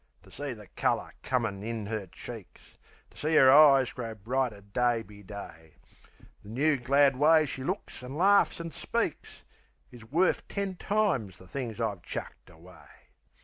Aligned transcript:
To 0.23 0.31
see 0.31 0.53
the 0.53 0.65
colour 0.65 1.11
comin' 1.21 1.61
in 1.61 1.87
'er 1.87 2.07
cheeks, 2.07 2.79
To 3.11 3.17
see 3.19 3.37
'er 3.37 3.51
eyes 3.51 3.91
grow 3.93 4.15
brighter 4.15 4.61
day 4.61 5.03
be 5.03 5.21
day, 5.21 5.75
The 6.41 6.49
new, 6.49 6.77
glad 6.77 7.17
way 7.17 7.45
she 7.45 7.63
looks 7.63 8.01
an' 8.01 8.15
laughs 8.17 8.59
an' 8.59 8.71
speaks 8.71 9.43
Is 9.91 10.03
worf 10.03 10.47
ten 10.47 10.75
times 10.77 11.37
the 11.37 11.45
things 11.45 11.79
I've 11.79 12.01
chucked 12.01 12.49
away. 12.49 12.87